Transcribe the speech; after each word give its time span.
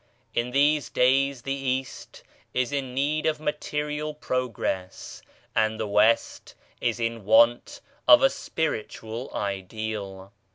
In 0.33 0.49
these 0.49 0.89
days 0.89 1.43
the 1.43 1.53
East 1.53 2.23
is 2.55 2.71
in 2.71 2.95
need 2.95 3.27
of 3.27 3.39
material 3.39 4.15
progress 4.15 5.21
and 5.55 5.79
the 5.79 5.85
West 5.85 6.55
is 6.79 6.99
in 6.99 7.23
want 7.23 7.81
of 8.07 8.23
a 8.23 8.29
spiritual 8.31 9.31
ideal. 9.31 10.33